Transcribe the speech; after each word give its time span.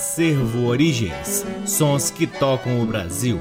Acervo 0.00 0.64
Origens 0.64 1.44
Sons 1.66 2.10
que 2.10 2.26
tocam 2.26 2.80
o 2.80 2.86
Brasil. 2.86 3.38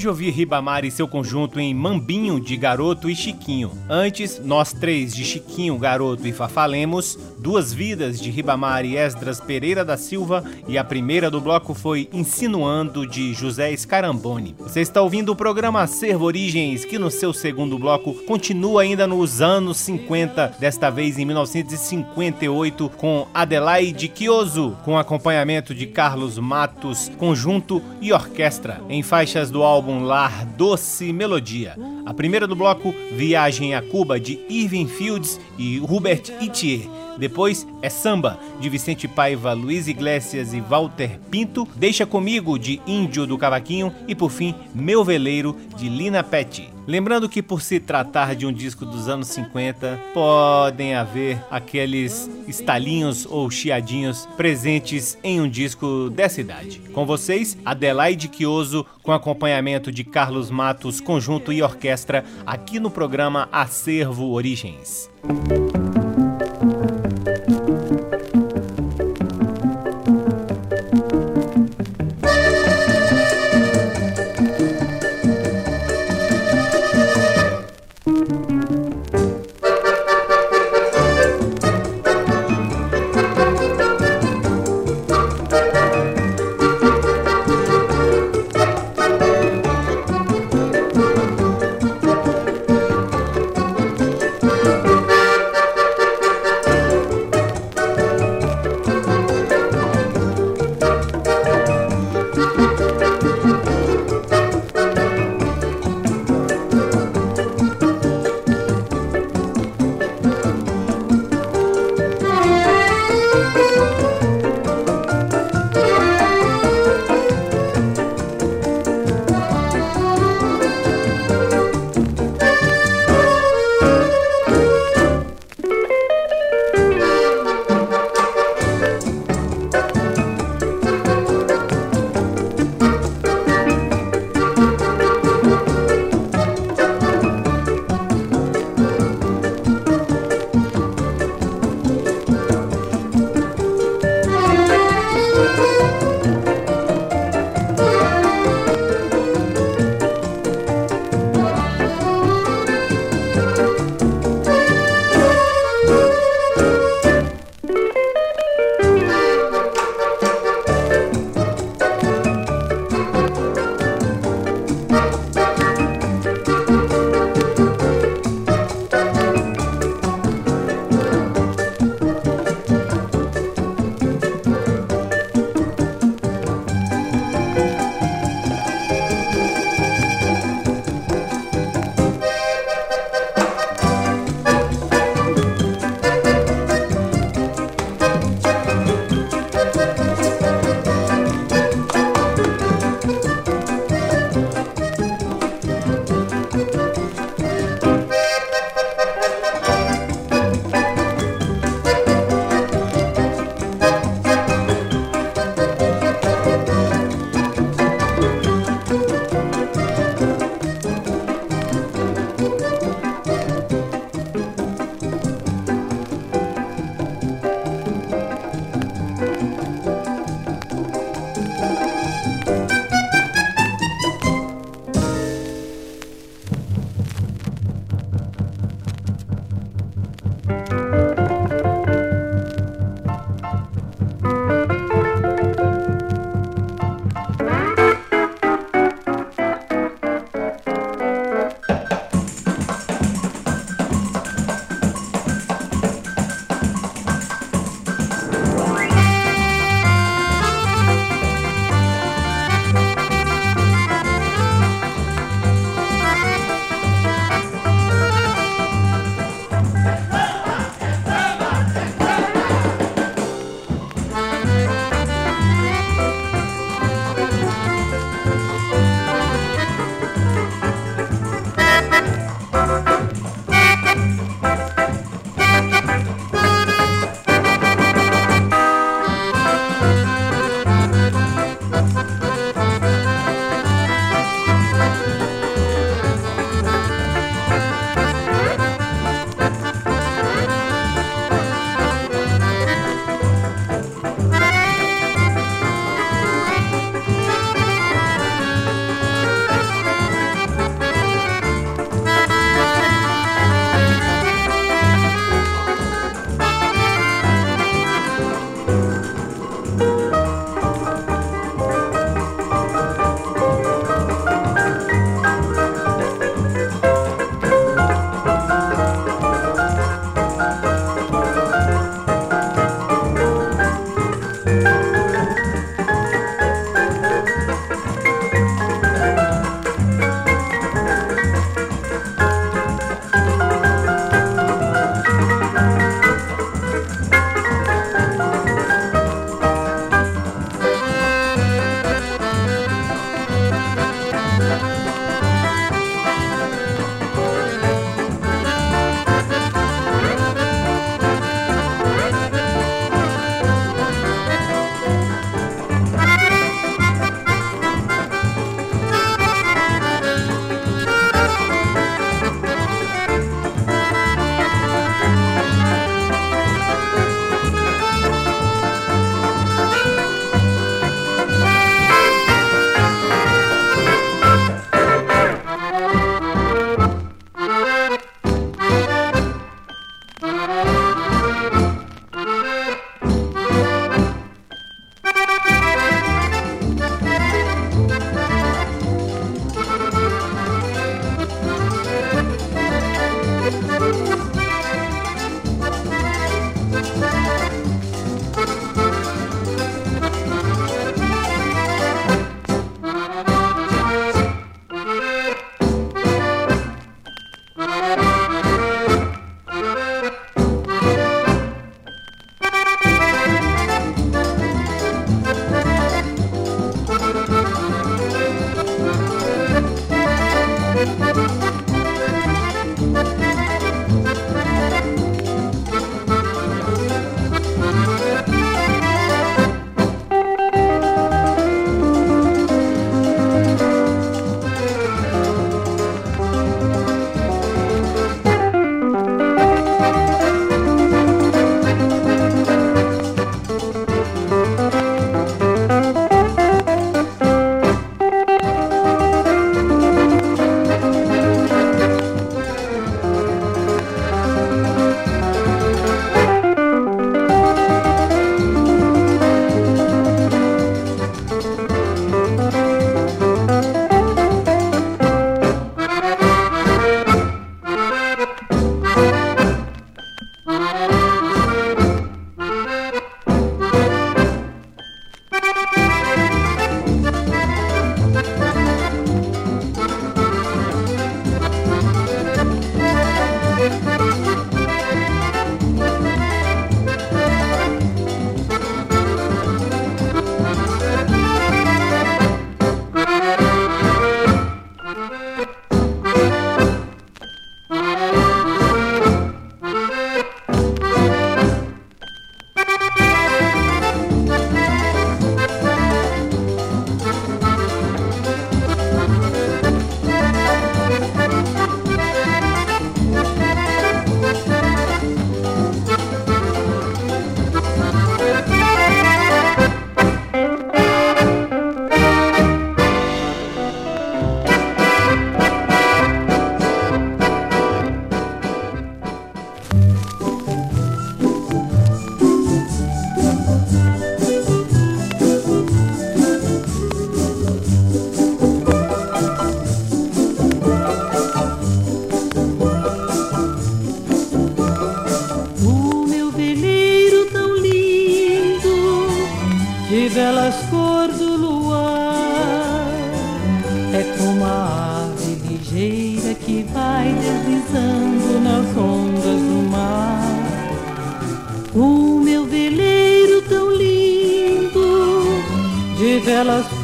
Acabamos 0.00 0.02
de 0.02 0.08
ouvir 0.08 0.30
Ribamar 0.30 0.84
e 0.84 0.90
seu 0.90 1.06
conjunto 1.06 1.60
em 1.60 1.74
Mambinho 1.74 2.40
de 2.40 2.56
Garoto 2.56 3.10
e 3.10 3.14
Chiquinho. 3.14 3.70
Antes, 3.88 4.40
nós 4.42 4.72
três 4.72 5.14
de 5.14 5.24
Chiquinho, 5.24 5.76
Garoto 5.78 6.26
e 6.26 6.32
Fafalemos, 6.32 7.18
Duas 7.50 7.72
Vidas 7.72 8.20
de 8.20 8.30
Ribamar 8.30 8.84
e 8.84 8.96
Esdras 8.96 9.40
Pereira 9.40 9.84
da 9.84 9.96
Silva 9.96 10.44
e 10.68 10.78
a 10.78 10.84
primeira 10.84 11.28
do 11.28 11.40
bloco 11.40 11.74
foi 11.74 12.08
Insinuando 12.12 13.04
de 13.04 13.34
José 13.34 13.76
Scaramboni. 13.76 14.54
Você 14.56 14.82
está 14.82 15.02
ouvindo 15.02 15.32
o 15.32 15.34
programa 15.36 15.82
Acervo 15.82 16.26
Origens, 16.26 16.84
que 16.84 16.96
no 16.96 17.10
seu 17.10 17.32
segundo 17.32 17.76
bloco 17.76 18.14
continua 18.24 18.82
ainda 18.82 19.04
nos 19.04 19.40
anos 19.40 19.78
50, 19.78 20.58
desta 20.60 20.90
vez 20.90 21.18
em 21.18 21.24
1958, 21.24 22.88
com 22.90 23.26
Adelaide 23.34 24.12
Chioso, 24.14 24.76
com 24.84 24.96
acompanhamento 24.96 25.74
de 25.74 25.88
Carlos 25.88 26.38
Matos, 26.38 27.10
conjunto 27.18 27.82
e 28.00 28.12
orquestra, 28.12 28.80
em 28.88 29.02
faixas 29.02 29.50
do 29.50 29.64
álbum 29.64 30.04
Lar 30.04 30.46
Doce 30.46 31.12
Melodia. 31.12 31.74
A 32.10 32.12
primeira 32.12 32.44
do 32.44 32.56
bloco, 32.56 32.92
Viagem 33.12 33.72
a 33.72 33.80
Cuba, 33.80 34.18
de 34.18 34.40
Irving 34.48 34.88
Fields 34.88 35.40
e 35.56 35.78
Hubert 35.78 36.32
Itier. 36.40 36.80
Depois 37.16 37.64
é 37.80 37.88
Samba, 37.88 38.36
de 38.58 38.68
Vicente 38.68 39.06
Paiva, 39.06 39.52
Luiz 39.52 39.86
Iglesias 39.86 40.52
e 40.52 40.60
Walter 40.60 41.20
Pinto. 41.30 41.68
Deixa 41.76 42.04
Comigo, 42.04 42.58
de 42.58 42.82
Índio 42.84 43.28
do 43.28 43.38
Cavaquinho. 43.38 43.94
E 44.08 44.16
por 44.16 44.32
fim, 44.32 44.56
Meu 44.74 45.04
Veleiro, 45.04 45.56
de 45.76 45.88
Lina 45.88 46.24
Pet. 46.24 46.68
Lembrando 46.86 47.28
que 47.28 47.42
por 47.42 47.62
se 47.62 47.78
tratar 47.78 48.34
de 48.34 48.46
um 48.46 48.52
disco 48.52 48.84
dos 48.84 49.08
anos 49.08 49.28
50, 49.28 50.00
podem 50.12 50.94
haver 50.94 51.38
aqueles 51.50 52.28
estalinhos 52.48 53.26
ou 53.26 53.50
chiadinhos 53.50 54.26
presentes 54.36 55.18
em 55.22 55.40
um 55.40 55.48
disco 55.48 56.10
dessa 56.10 56.40
idade. 56.40 56.80
Com 56.92 57.06
vocês, 57.06 57.56
Adelaide 57.64 58.28
Quioso, 58.28 58.84
com 59.02 59.12
acompanhamento 59.12 59.92
de 59.92 60.04
Carlos 60.04 60.50
Matos, 60.50 61.00
conjunto 61.00 61.52
e 61.52 61.62
orquestra, 61.62 62.24
aqui 62.46 62.80
no 62.80 62.90
programa 62.90 63.48
Acervo 63.52 64.30
Origens. 64.30 65.10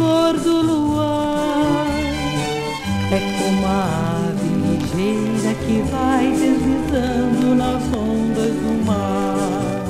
Cor 0.07 0.35
do 0.39 0.63
luar. 0.63 1.87
É 3.11 3.21
como 3.39 3.67
a 3.67 4.29
ave 4.29 4.49
ligeira 4.65 5.53
que 5.65 5.77
vai 5.91 6.31
deslizando 6.31 7.55
nas 7.55 7.83
ondas 7.93 8.55
do 8.63 8.85
mar. 8.85 9.85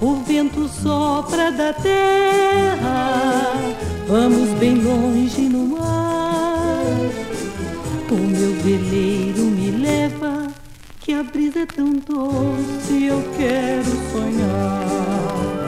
O 0.00 0.16
vento 0.26 0.68
sopra 0.68 1.50
da 1.50 1.72
terra, 1.72 3.54
vamos 4.06 4.50
bem 4.60 4.76
longe 4.76 5.42
no 5.48 5.78
mar. 5.78 6.84
O 8.10 8.16
meu 8.16 8.52
veleiro 8.62 9.44
me 9.46 9.70
leva, 9.72 10.46
que 11.00 11.14
a 11.14 11.22
brisa 11.24 11.60
é 11.60 11.66
tão 11.66 11.90
doce, 11.92 13.04
eu 13.04 13.20
quero 13.36 13.90
sonhar. 14.12 15.63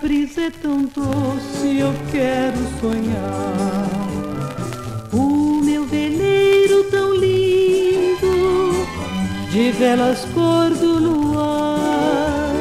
Brisa 0.00 0.42
é 0.42 0.50
tão 0.50 0.82
doce, 0.84 1.78
eu 1.78 1.92
quero 2.10 2.56
sonhar. 2.80 3.90
O 5.12 5.60
meu 5.62 5.84
veleiro 5.84 6.84
tão 6.90 7.14
lindo, 7.14 8.86
de 9.50 9.70
velas 9.72 10.26
cor 10.34 10.70
do 10.70 10.98
luar, 10.98 12.54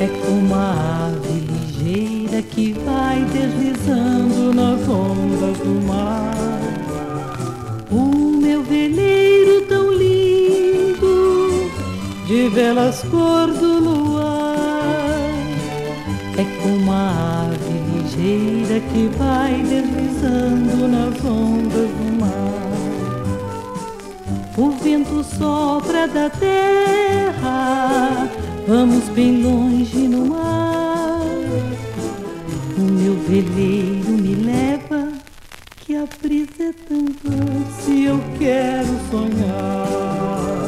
é 0.00 0.06
como 0.26 0.54
a 0.54 1.08
ave 1.08 1.40
ligeira 1.40 2.42
que 2.42 2.72
vai 2.84 3.24
deslizando 3.32 4.52
nas 4.54 4.88
ondas 4.88 5.58
do 5.58 5.86
mar. 5.86 6.36
O 7.90 8.38
meu 8.40 8.62
veleiro 8.62 9.62
tão 9.62 9.92
lindo, 9.92 11.70
de 12.26 12.48
velas 12.48 13.02
cor 13.10 13.46
do 13.48 13.75
é 16.38 16.44
como 16.62 16.92
a 16.92 17.48
ave 17.48 17.78
ligeira 17.94 18.78
que 18.80 19.08
vai 19.16 19.62
deslizando 19.62 20.86
nas 20.86 21.24
ondas 21.24 21.90
do 21.90 22.20
mar. 22.20 22.76
O 24.58 24.70
vento 24.70 25.24
sopra 25.24 26.06
da 26.06 26.28
terra, 26.28 28.28
vamos 28.66 29.08
bem 29.10 29.42
longe 29.42 30.08
no 30.08 30.26
mar. 30.26 31.22
O 32.76 32.82
meu 32.82 33.14
veleiro 33.14 34.10
me 34.10 34.34
leva, 34.34 35.12
que 35.78 35.96
a 35.96 36.04
brisa 36.22 36.64
é 36.64 36.72
tão 36.86 37.06
doce, 37.24 38.04
eu 38.04 38.20
quero 38.38 38.94
sonhar. 39.10 40.65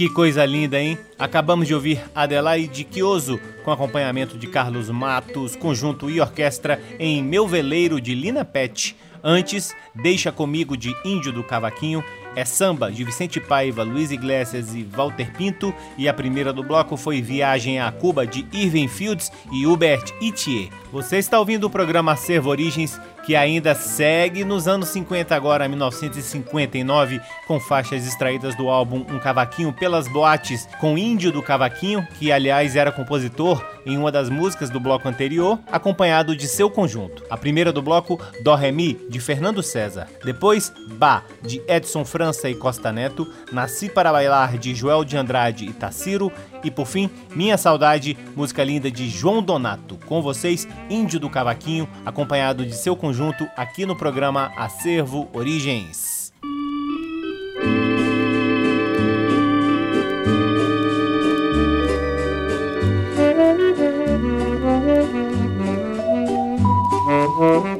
Que 0.00 0.08
coisa 0.08 0.46
linda, 0.46 0.80
hein? 0.80 0.96
Acabamos 1.18 1.66
de 1.66 1.74
ouvir 1.74 2.02
Adelaide 2.14 2.88
Chioso 2.90 3.38
com 3.62 3.70
acompanhamento 3.70 4.38
de 4.38 4.46
Carlos 4.46 4.88
Matos, 4.88 5.54
conjunto 5.54 6.08
e 6.08 6.18
orquestra 6.22 6.82
em 6.98 7.22
Meu 7.22 7.46
Veleiro 7.46 8.00
de 8.00 8.14
Lina 8.14 8.42
Pet. 8.42 8.96
Antes, 9.22 9.76
Deixa 9.94 10.32
Comigo 10.32 10.74
de 10.74 10.96
Índio 11.04 11.30
do 11.30 11.44
Cavaquinho, 11.44 12.02
é 12.34 12.46
Samba 12.46 12.90
de 12.90 13.04
Vicente 13.04 13.38
Paiva, 13.38 13.82
Luiz 13.82 14.10
Iglesias 14.10 14.74
e 14.74 14.84
Walter 14.84 15.32
Pinto, 15.36 15.74
e 15.98 16.08
a 16.08 16.14
primeira 16.14 16.50
do 16.50 16.62
bloco 16.62 16.96
foi 16.96 17.20
Viagem 17.20 17.78
a 17.78 17.92
Cuba 17.92 18.26
de 18.26 18.46
Irving 18.54 18.88
Fields 18.88 19.30
e 19.52 19.66
Hubert 19.66 20.14
Itier. 20.22 20.70
Você 20.90 21.18
está 21.18 21.38
ouvindo 21.38 21.64
o 21.64 21.70
programa 21.70 22.12
Acervo 22.12 22.48
Origens, 22.48 22.98
que 23.24 23.36
ainda 23.36 23.74
segue 23.74 24.44
nos 24.44 24.66
anos 24.66 24.88
50 24.88 25.34
agora, 25.34 25.68
1959, 25.68 27.20
com 27.46 27.60
faixas 27.60 28.06
extraídas 28.06 28.56
do 28.56 28.68
álbum 28.68 29.04
Um 29.08 29.18
Cavaquinho 29.18 29.72
pelas 29.72 30.08
Boates, 30.08 30.66
com 30.80 30.96
Índio 30.96 31.30
do 31.30 31.42
Cavaquinho, 31.42 32.06
que 32.18 32.32
aliás 32.32 32.76
era 32.76 32.90
compositor 32.90 33.64
em 33.84 33.96
uma 33.96 34.10
das 34.10 34.28
músicas 34.28 34.70
do 34.70 34.80
bloco 34.80 35.08
anterior, 35.08 35.58
acompanhado 35.70 36.34
de 36.36 36.46
seu 36.46 36.70
conjunto. 36.70 37.22
A 37.30 37.36
primeira 37.36 37.72
do 37.72 37.82
bloco, 37.82 38.20
Dó 38.42 38.54
Ré 38.54 38.70
Mi, 38.70 38.98
de 39.08 39.20
Fernando 39.20 39.62
César. 39.62 40.08
Depois, 40.24 40.72
Bá, 40.98 41.22
de 41.42 41.62
Edson 41.66 42.04
França 42.04 42.48
e 42.48 42.54
Costa 42.54 42.92
Neto. 42.92 43.26
Nasci 43.52 43.88
para 43.88 44.12
Bailar, 44.12 44.58
de 44.58 44.74
Joel 44.74 45.04
de 45.04 45.16
Andrade 45.16 45.64
e 45.64 45.72
Taciro. 45.72 46.30
E 46.62 46.70
por 46.70 46.86
fim, 46.86 47.08
Minha 47.34 47.56
Saudade, 47.56 48.18
música 48.36 48.62
linda 48.62 48.90
de 48.90 49.08
João 49.08 49.42
Donato. 49.42 49.98
Com 50.06 50.20
vocês, 50.20 50.68
Índio 50.90 51.18
do 51.18 51.30
Cavaquinho, 51.30 51.88
acompanhado 52.04 52.66
de 52.66 52.74
seu 52.74 52.94
conjunto 52.94 53.09
conjunto 53.10 53.50
aqui 53.56 53.84
no 53.84 53.96
programa 53.96 54.52
Acervo 54.56 55.28
Origens. 55.32 56.32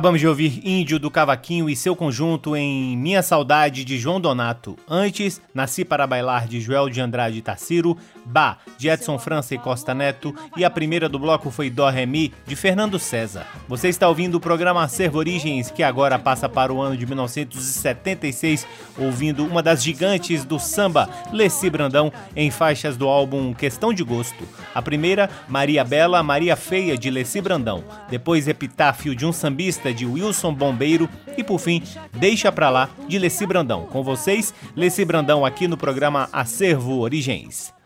Acabamos 0.00 0.20
de 0.20 0.26
ouvir 0.26 0.66
Índio 0.66 0.98
do 0.98 1.10
Cavaquinho 1.10 1.68
e 1.68 1.76
seu 1.76 1.94
conjunto 1.94 2.56
em 2.56 2.96
Minha 2.96 3.22
Saudade 3.22 3.84
de 3.84 3.98
João 3.98 4.18
Donato. 4.18 4.74
Antes, 4.88 5.42
Nasci 5.52 5.84
para 5.84 6.06
Bailar 6.06 6.48
de 6.48 6.58
Joel 6.58 6.88
de 6.88 7.02
Andrade 7.02 7.36
e 7.36 7.42
Tassiro, 7.42 7.98
Bah 8.30 8.58
de 8.78 8.88
Edson 8.88 9.18
França 9.18 9.54
e 9.54 9.58
Costa 9.58 9.92
Neto 9.92 10.34
e 10.56 10.64
a 10.64 10.70
primeira 10.70 11.08
do 11.08 11.18
bloco 11.18 11.50
foi 11.50 11.68
Dó 11.68 11.88
Ré 11.88 12.06
Mi 12.06 12.32
de 12.46 12.54
Fernando 12.54 12.98
César. 12.98 13.46
Você 13.68 13.88
está 13.88 14.08
ouvindo 14.08 14.36
o 14.36 14.40
programa 14.40 14.82
Acervo 14.82 15.18
Origens 15.18 15.70
que 15.70 15.82
agora 15.82 16.18
passa 16.18 16.48
para 16.48 16.72
o 16.72 16.80
ano 16.80 16.96
de 16.96 17.04
1976, 17.06 18.66
ouvindo 18.96 19.44
uma 19.44 19.62
das 19.62 19.82
gigantes 19.82 20.44
do 20.44 20.58
samba, 20.58 21.08
Leci 21.32 21.68
Brandão, 21.68 22.12
em 22.36 22.50
faixas 22.50 22.96
do 22.96 23.08
álbum 23.08 23.52
Questão 23.52 23.92
de 23.92 24.04
Gosto. 24.04 24.48
A 24.74 24.80
primeira, 24.80 25.28
Maria 25.48 25.84
Bela, 25.84 26.22
Maria 26.22 26.56
Feia 26.56 26.96
de 26.96 27.10
Leci 27.10 27.40
Brandão. 27.40 27.84
Depois 28.08 28.48
Epitáfio 28.48 29.14
de 29.14 29.26
um 29.26 29.32
sambista 29.32 29.92
de 29.92 30.06
Wilson 30.06 30.54
Bombeiro 30.54 31.08
e 31.36 31.42
por 31.42 31.58
fim, 31.58 31.82
Deixa 32.12 32.52
Pra 32.52 32.70
Lá 32.70 32.88
de 33.08 33.18
Leci 33.18 33.46
Brandão. 33.46 33.86
Com 33.86 34.02
vocês, 34.02 34.54
Leci 34.76 35.04
Brandão 35.04 35.44
aqui 35.44 35.66
no 35.66 35.76
programa 35.76 36.28
Acervo 36.32 37.00
Origens. 37.00 37.79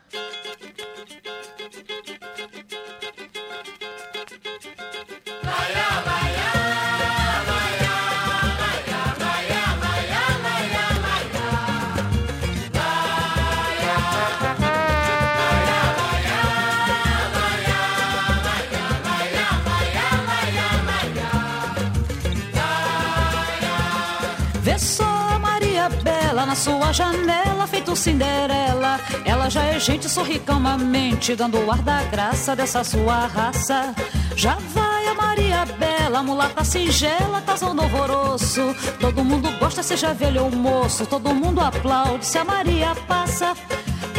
Na 26.55 26.61
sua 26.61 26.93
janela, 26.93 27.67
feito 27.67 27.97
Cinderela. 27.97 29.01
Ela 29.25 29.51
já 29.51 29.65
é 29.65 29.81
gente, 29.81 30.09
sorri 30.09 30.39
calmamente, 30.39 31.35
dando 31.35 31.59
o 31.59 31.69
ar 31.69 31.83
da 31.83 32.05
graça 32.05 32.55
dessa 32.55 32.85
sua 32.85 33.27
raça. 33.27 33.93
Já 34.37 34.57
vai 34.73 35.09
a 35.09 35.15
Maria 35.15 35.65
Bela, 35.65 36.23
mulata 36.23 36.63
singela, 36.63 37.41
casal 37.41 37.75
novoroso. 37.75 38.73
Todo 39.01 39.25
mundo 39.25 39.51
gosta, 39.59 39.83
seja 39.83 40.15
velho 40.15 40.45
ou 40.45 40.51
moço. 40.53 41.05
Todo 41.07 41.35
mundo 41.35 41.61
aplaude 41.61 42.25
se 42.25 42.39
a 42.39 42.45
Maria 42.45 42.95
passa. 43.09 43.57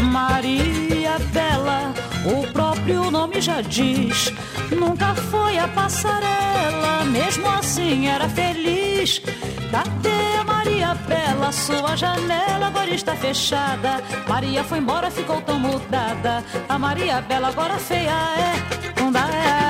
Maria 0.01 1.17
Bela, 1.31 1.93
o 2.25 2.51
próprio 2.51 3.09
nome 3.09 3.39
já 3.39 3.61
diz. 3.61 4.33
Nunca 4.77 5.15
foi 5.31 5.57
a 5.57 5.69
passarela, 5.69 7.05
mesmo 7.05 7.47
assim 7.47 8.07
era 8.07 8.27
feliz. 8.27 9.21
Cadê 9.71 10.14
Bela? 11.07 11.51
Sua 11.51 11.95
janela 11.95 12.67
agora 12.67 12.89
está 12.89 13.15
fechada. 13.15 14.01
Maria 14.27 14.63
foi 14.63 14.79
embora, 14.79 15.11
ficou 15.11 15.41
tão 15.41 15.59
mudada. 15.59 16.43
A 16.67 16.77
Maria 16.79 17.21
Bela 17.21 17.49
agora 17.49 17.77
feia 17.77 18.11
é, 18.11 19.01
não 19.01 19.11
dá 19.11 19.27
é. 19.29 19.64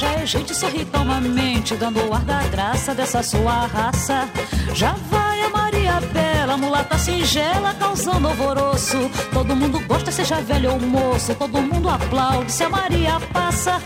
Já 0.00 0.14
é 0.14 0.24
gente, 0.24 0.54
sorri 0.54 0.86
calmamente, 0.86 1.74
dando 1.74 2.00
o 2.08 2.14
ar 2.14 2.24
da 2.24 2.42
graça 2.44 2.94
dessa 2.94 3.22
sua 3.22 3.66
raça. 3.66 4.26
Já 4.72 4.94
vai 5.10 5.42
a 5.42 5.50
Maria 5.50 6.00
Bela, 6.00 6.56
mulata 6.56 6.96
singela, 6.98 7.74
causando 7.74 8.28
alvoroço. 8.28 8.96
Todo 9.30 9.54
mundo 9.54 9.78
gosta, 9.86 10.10
seja 10.10 10.40
velho 10.40 10.72
ou 10.72 10.80
moço. 10.80 11.34
Todo 11.34 11.60
mundo 11.60 11.90
aplaude 11.90 12.50
se 12.50 12.64
a 12.64 12.70
Maria 12.70 13.20
passa. 13.30 13.78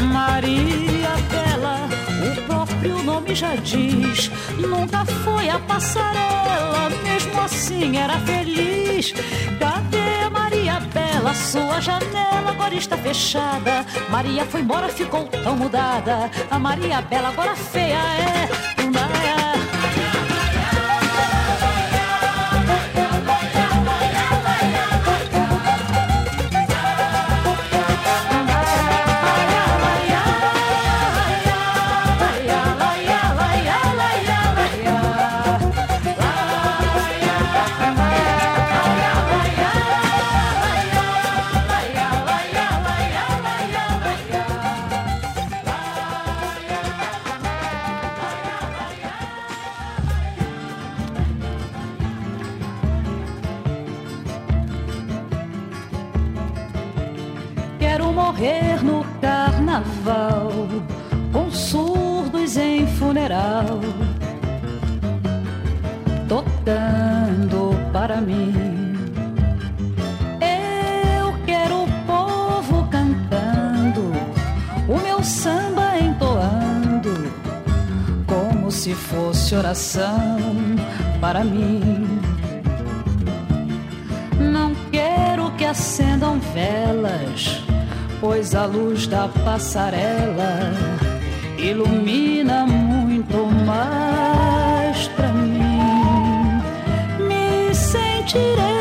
Maria 0.00 1.10
Bela, 1.28 1.88
o 2.30 2.42
próprio 2.42 3.02
nome 3.02 3.34
já 3.34 3.56
diz. 3.56 4.30
Nunca 4.58 5.04
foi 5.24 5.48
a 5.48 5.58
passarela, 5.58 6.88
mesmo 7.02 7.40
assim 7.40 7.96
era 7.96 8.16
feliz. 8.20 9.12
Cadê 9.58 10.17
Sua 11.34 11.80
janela 11.80 12.50
agora 12.50 12.74
está 12.74 12.96
fechada. 12.96 13.84
Maria 14.10 14.44
foi 14.44 14.60
embora, 14.60 14.88
ficou 14.88 15.24
tão 15.24 15.56
mudada. 15.56 16.30
A 16.50 16.58
Maria 16.58 17.00
Bela 17.00 17.28
agora 17.28 17.56
feia 17.56 17.96
é. 17.96 18.82
Não 18.82 18.92
dá, 18.92 19.17
passarela 89.44 90.72
ilumina 91.58 92.66
muito 92.66 93.36
mais 93.66 95.08
pra 95.08 95.28
mim. 95.28 96.62
Me 97.26 97.74
sentirei 97.74 98.77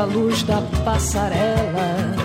a 0.00 0.04
luz 0.04 0.42
da 0.44 0.62
passarela 0.82 2.19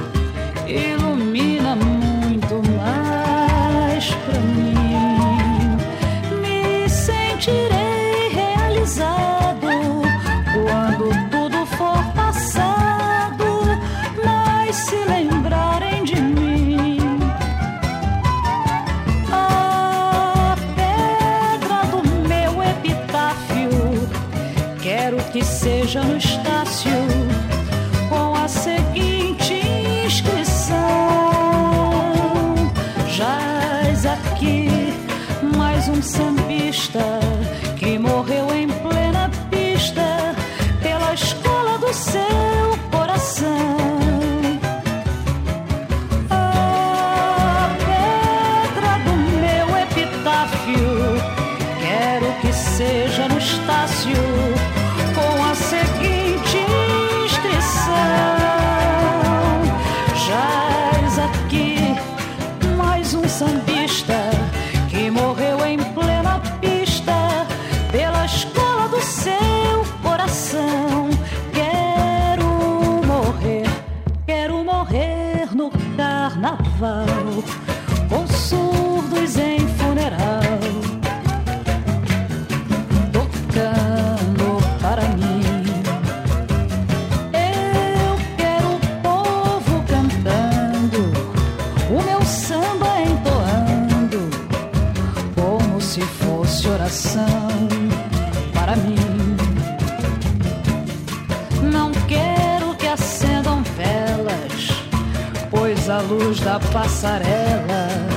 da 106.44 106.60
passarela 106.60 108.15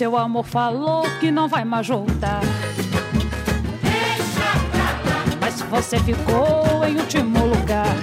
seu 0.00 0.16
amor 0.16 0.46
falou 0.46 1.02
que 1.20 1.30
não 1.30 1.46
vai 1.46 1.62
mais 1.62 1.86
voltar. 1.86 2.40
Mas 5.38 5.52
se 5.52 5.62
você 5.64 5.98
ficou 5.98 6.82
em 6.88 6.96
último 6.96 7.44
lugar. 7.44 7.94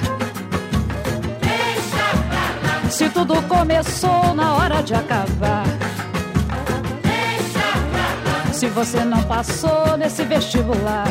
Se 2.91 3.09
tudo 3.09 3.41
começou 3.47 4.35
na 4.35 4.53
hora 4.53 4.83
de 4.83 4.93
acabar. 4.93 5.63
Se 8.53 8.67
você 8.67 9.03
não 9.03 9.23
passou 9.23 9.97
nesse 9.97 10.23
vestibular. 10.23 11.07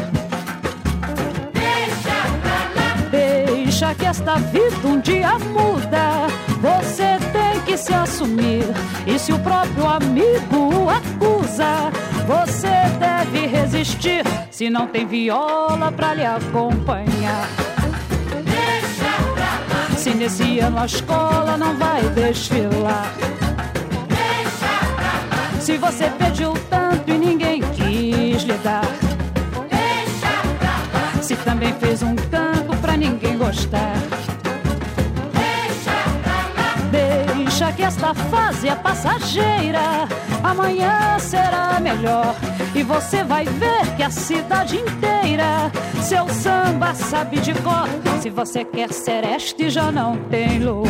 Deixa 3.11 3.93
que 3.93 4.07
esta 4.07 4.37
vida 4.37 4.87
um 4.87 5.01
dia 5.01 5.37
muda. 5.37 6.29
Você 6.61 7.26
que 7.67 7.77
se 7.77 7.93
assumir. 7.93 8.65
E 9.07 9.19
se 9.19 9.33
o 9.33 9.39
próprio 9.41 9.87
amigo 9.87 10.73
o 10.73 10.89
acusa, 10.89 11.91
você 12.27 12.69
deve 12.99 13.47
resistir. 13.47 14.23
Se 14.51 14.71
não 14.71 14.87
tem 14.87 15.05
viola 15.05 15.91
pra 15.91 16.15
lhe 16.15 16.25
acompanhar. 16.25 17.49
Se 19.99 20.15
nesse 20.15 20.61
ano 20.61 20.79
a 20.79 20.87
escola 20.87 21.57
não 21.59 21.77
vai 21.77 22.03
desfilar. 22.11 23.13
Se 25.61 25.77
você 25.77 26.09
pediu 26.11 26.55
tanto 26.71 27.11
e 27.11 27.19
ninguém 27.19 27.61
quis 27.61 28.45
lhe 28.45 28.57
dar. 28.59 28.87
Se 31.21 31.35
também 31.37 31.75
fez 31.75 32.03
um 32.03 32.15
canto 32.15 32.77
pra 32.81 32.97
ninguém 32.97 33.37
gostar. 33.37 33.97
Esta 37.87 38.13
fase 38.15 38.69
é 38.69 38.75
passageira. 38.75 40.09
Amanhã 40.43 41.19
será 41.21 41.79
melhor. 41.81 42.35
E 42.75 42.83
você 42.83 43.23
vai 43.23 43.45
ver 43.45 43.97
que 43.97 44.03
a 44.03 44.11
cidade 44.11 44.77
inteira 44.77 45.71
seu 46.03 46.29
samba 46.29 46.95
sabe 46.95 47.39
de 47.39 47.55
cor. 47.55 47.89
Se 48.21 48.29
você 48.29 48.65
quer 48.65 48.93
sereste, 48.93 49.71
já 49.71 49.93
não 49.93 50.17
tem 50.31 50.59
lua. 50.59 50.87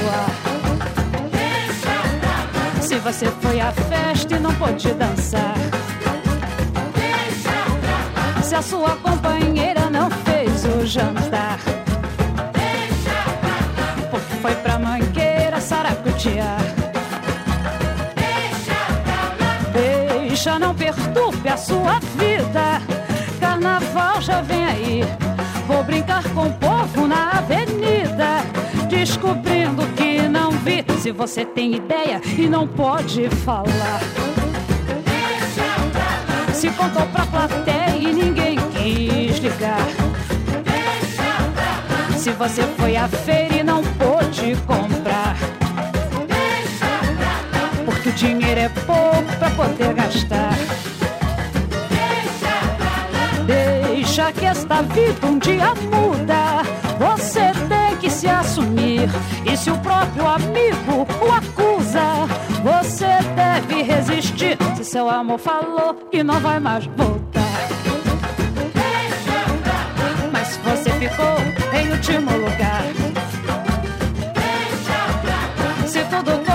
Se 2.80 2.96
você 2.96 3.26
foi 3.42 3.60
à 3.60 3.72
festa 3.72 4.36
e 4.36 4.38
não 4.38 4.54
pôde 4.54 4.92
dançar. 4.94 5.54
Se 8.42 8.54
a 8.54 8.62
sua 8.62 8.96
companheira 8.96 9.90
não 9.90 10.08
fez 10.10 10.64
o 10.64 10.86
jantar. 10.86 11.58
Porque 14.10 14.34
foi 14.40 14.54
pra 14.56 14.78
mangueira 14.78 15.60
saracutear. 15.60 16.75
Deixa, 20.46 20.60
não 20.60 20.72
perturbe 20.76 21.48
a 21.48 21.56
sua 21.56 21.98
vida. 22.16 22.80
Carnaval 23.40 24.20
já 24.20 24.42
vem 24.42 24.64
aí. 24.64 25.04
Vou 25.66 25.82
brincar 25.82 26.22
com 26.30 26.46
o 26.46 26.52
povo 26.52 27.08
na 27.08 27.30
avenida. 27.30 28.44
Descobrindo 28.88 29.84
que 29.96 30.28
não 30.28 30.52
vi. 30.52 30.84
Se 31.00 31.10
você 31.10 31.44
tem 31.44 31.74
ideia 31.74 32.20
e 32.38 32.48
não 32.48 32.68
pode 32.68 33.28
falar. 33.28 34.00
Se 36.54 36.70
contou 36.70 37.04
pra 37.06 37.26
plateia 37.26 37.96
e 37.96 38.12
ninguém 38.12 38.56
quis 38.70 39.38
ligar. 39.38 39.84
Se 42.16 42.30
você 42.30 42.62
foi 42.78 42.96
à 42.96 43.08
feira 43.08 43.56
e 43.56 43.62
não 43.64 43.82
pôde 43.82 44.54
comprar. 44.64 45.36
Porque 47.84 48.10
o 48.10 48.12
dinheiro 48.12 48.60
é 48.60 48.68
pouco 48.68 49.15
pra 49.38 49.50
poder 49.50 49.94
gastar. 49.94 50.54
Deixa 53.46 54.32
que 54.32 54.44
esta 54.44 54.82
vida 54.82 55.26
um 55.26 55.38
dia 55.38 55.74
muda. 55.74 56.62
Você 56.98 57.52
tem 57.68 57.96
que 57.98 58.10
se 58.10 58.26
assumir. 58.28 59.08
E 59.44 59.56
se 59.56 59.70
o 59.70 59.78
próprio 59.78 60.26
amigo 60.26 61.06
o 61.20 61.32
acusa, 61.32 62.26
você 62.62 63.06
deve 63.34 63.82
resistir. 63.82 64.56
Se 64.76 64.84
seu 64.84 65.08
amor 65.08 65.38
falou 65.38 65.94
que 66.10 66.22
não 66.22 66.40
vai 66.40 66.58
mais 66.58 66.86
voltar. 66.86 67.42
Mas 70.32 70.48
se 70.48 70.58
você 70.60 70.90
ficou 70.92 71.36
em 71.78 71.92
último 71.92 72.30
lugar. 72.32 72.82
Se 75.86 76.00
tudo 76.04 76.45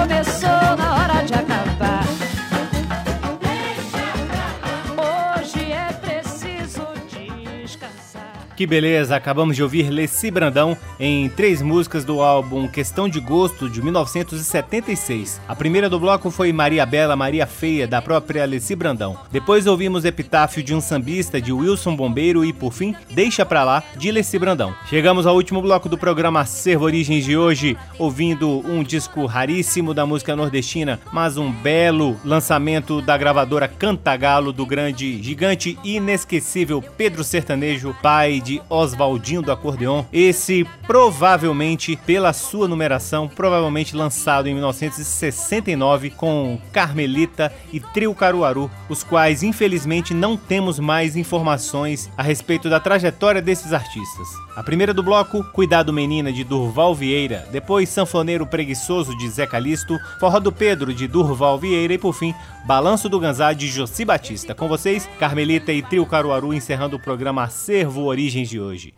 Que 8.62 8.68
beleza, 8.68 9.16
acabamos 9.16 9.56
de 9.56 9.64
ouvir 9.64 9.90
Leci 9.90 10.30
Brandão 10.30 10.78
em 11.00 11.28
três 11.30 11.64
músicas 11.64 12.06
do 12.06 12.22
álbum 12.22 12.68
Questão 12.68 13.10
de 13.10 13.20
Gosto 13.20 13.68
de 13.68 13.82
1976. 13.82 15.42
A 15.48 15.56
primeira 15.56 15.90
do 15.90 16.00
bloco 16.00 16.30
foi 16.30 16.54
Maria 16.54 16.86
Bela, 16.86 17.16
Maria 17.16 17.48
Feia, 17.48 17.88
da 17.88 18.04
própria 18.04 18.46
Leci 18.46 18.76
Brandão. 18.76 19.18
Depois 19.32 19.66
ouvimos 19.66 20.06
Epitáfio 20.06 20.62
de 20.62 20.76
um 20.76 20.80
Sambista 20.80 21.42
de 21.42 21.52
Wilson 21.52 21.96
Bombeiro 21.96 22.46
e, 22.46 22.54
por 22.54 22.72
fim, 22.72 22.94
Deixa 23.10 23.44
Pra 23.44 23.64
Lá 23.64 23.84
de 23.98 24.12
Leci 24.12 24.38
Brandão. 24.38 24.76
Chegamos 24.88 25.26
ao 25.26 25.34
último 25.34 25.60
bloco 25.60 25.90
do 25.90 25.98
programa 25.98 26.46
Servo 26.46 26.86
Origens 26.86 27.26
de 27.26 27.36
hoje, 27.36 27.76
ouvindo 27.98 28.60
um 28.70 28.84
disco 28.84 29.26
raríssimo 29.26 29.92
da 29.92 30.06
música 30.06 30.36
nordestina, 30.36 31.00
mas 31.12 31.36
um 31.36 31.52
belo 31.52 32.16
lançamento 32.24 33.02
da 33.02 33.18
gravadora 33.18 33.68
Cantagalo 33.68 34.54
do 34.54 34.68
grande, 34.68 35.20
gigante 35.24 35.80
e 35.84 35.96
inesquecível 35.96 36.80
Pedro 36.96 37.24
Sertanejo, 37.24 37.96
pai 38.04 38.40
de 38.40 38.51
de 38.52 38.62
Oswaldinho 38.70 39.42
do 39.42 39.52
Acordeon. 39.52 40.04
Esse 40.12 40.68
provavelmente, 40.86 41.96
pela 41.96 42.34
sua 42.34 42.68
numeração, 42.68 43.30
provavelmente 43.30 43.96
lançado 43.96 44.48
em 44.48 44.54
1969 44.54 46.10
com 46.10 46.60
Carmelita 46.74 47.54
e 47.72 47.80
Trio 47.80 48.14
Caruaru, 48.14 48.70
os 48.90 49.04
quais 49.04 49.42
infelizmente 49.42 50.14
não 50.14 50.36
temos 50.36 50.80
mais 50.80 51.16
informações 51.16 52.10
a 52.18 52.22
respeito 52.22 52.70
da 52.70 52.80
trajetória 52.80 53.42
desses 53.42 53.72
artistas. 53.72 54.28
A 54.54 54.62
primeira 54.62 54.94
do 54.94 55.02
bloco, 55.02 55.46
Cuidado 55.54 55.94
Menina 55.94 56.32
de 56.32 56.44
Durval 56.44 56.94
Vieira, 56.94 57.48
depois 57.54 57.88
Sanfoneiro 57.88 58.46
Preguiçoso 58.46 59.18
de 59.18 59.30
Zé 59.30 59.48
Calisto, 59.48 59.98
Forró 60.20 60.42
do 60.42 60.52
Pedro 60.52 60.94
de 60.94 61.08
Durval 61.08 61.58
Vieira 61.58 61.94
e 61.94 61.98
por 61.98 62.14
fim, 62.14 62.36
Balanço 62.66 63.08
do 63.08 63.20
Ganzá 63.20 63.54
de 63.54 63.68
Josi 63.68 64.04
Batista. 64.04 64.54
Com 64.54 64.68
vocês, 64.68 65.10
Carmelita 65.18 65.72
e 65.72 65.82
Trio 65.82 66.06
Caruaru 66.06 66.54
encerrando 66.54 66.98
o 66.98 67.00
programa 67.00 67.44
Acervo 67.44 68.12
Origens 68.42 68.50
de 68.50 68.60
hoje. 68.60 68.94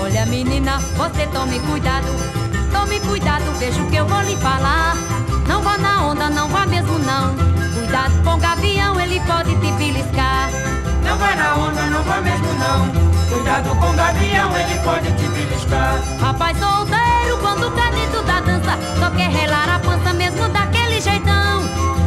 Olha 0.00 0.26
menina, 0.26 0.78
você 0.96 1.26
tome 1.28 1.60
cuidado, 1.60 2.06
tome 2.70 3.00
cuidado, 3.00 3.44
veja 3.58 3.82
o 3.82 3.90
que 3.90 3.96
eu 3.96 4.06
vou 4.06 4.20
lhe 4.20 4.36
falar. 4.36 4.96
Não 5.48 5.62
vá 5.62 5.78
na 5.78 6.06
onda, 6.06 6.28
não 6.28 6.48
vá 6.48 6.66
mesmo 6.66 6.98
não. 6.98 7.34
Cuidado 7.74 8.22
com 8.22 8.34
o 8.34 8.38
gavião, 8.38 9.00
ele 9.00 9.20
pode 9.20 9.54
te 9.56 9.72
beliscar. 9.72 10.50
Não 11.04 11.16
vai 11.16 11.34
na 11.36 11.54
onda, 11.54 11.82
não 11.86 12.02
vai 12.02 12.20
mesmo 12.20 12.52
não. 12.54 13.12
Cuidado 13.32 13.74
com 13.76 13.90
o 13.90 13.92
gavião, 13.94 14.56
ele 14.58 14.78
pode 14.80 15.12
te 15.12 15.28
beliscar. 15.28 16.02
Rapaz 16.20 16.58
solteiro, 16.58 17.38
quando 17.40 17.74
tá 17.74 17.90
dentro 17.90 18.21
da 18.72 18.76
dança, 18.76 18.98
só 18.98 19.10
quer 19.10 19.28
relar 19.28 19.68
a 19.68 19.78
pança 19.78 20.12
mesmo 20.12 20.48
daquele 20.48 21.00
jeitão. 21.00 21.62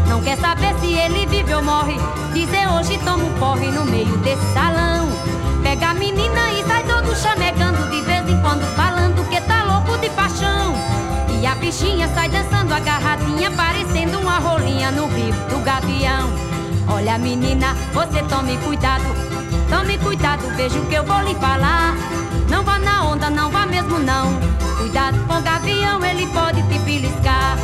Não 0.07 0.21
quer 0.21 0.37
saber 0.37 0.73
se 0.79 0.93
ele 0.93 1.25
vive 1.27 1.53
ou 1.53 1.63
morre. 1.63 1.97
Dizer 2.33 2.67
hoje 2.69 2.97
toma 2.99 3.23
um 3.23 3.33
porre 3.33 3.67
no 3.67 3.85
meio 3.85 4.17
desse 4.17 4.45
salão. 4.53 5.07
Pega 5.61 5.89
a 5.89 5.93
menina 5.93 6.51
e 6.53 6.63
sai 6.65 6.83
todo 6.83 7.15
chamegando, 7.15 7.89
de 7.89 8.01
vez 8.01 8.27
em 8.29 8.39
quando 8.41 8.63
falando 8.75 9.27
que 9.29 9.41
tá 9.41 9.63
louco 9.63 9.97
de 9.99 10.09
paixão. 10.11 10.73
E 11.39 11.45
a 11.45 11.55
bichinha 11.55 12.07
sai 12.13 12.29
dançando 12.29 12.73
agarradinha, 12.73 13.51
parecendo 13.51 14.19
uma 14.19 14.39
rolinha 14.39 14.91
no 14.91 15.07
bico 15.07 15.49
do 15.49 15.63
gavião. 15.63 16.29
Olha 16.87 17.17
menina, 17.17 17.75
você 17.93 18.21
tome 18.23 18.57
cuidado, 18.57 19.03
tome 19.69 19.97
cuidado, 19.97 20.43
veja 20.55 20.79
o 20.79 20.85
que 20.85 20.95
eu 20.95 21.03
vou 21.03 21.21
lhe 21.21 21.35
falar. 21.35 21.95
Não 22.49 22.63
vá 22.63 22.77
na 22.77 23.05
onda, 23.05 23.29
não 23.29 23.49
vá 23.49 23.65
mesmo 23.65 23.97
não. 23.99 24.55
Cuidado 24.77 25.17
com 25.25 25.33
o 25.33 25.41
ele 26.05 26.27
pode 26.27 26.61
te 26.63 26.79
beliscar. 26.79 27.57